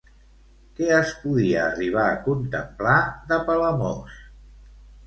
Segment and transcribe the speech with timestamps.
[0.79, 2.99] Què es podia arribar a contemplar
[3.31, 4.19] de Palamós?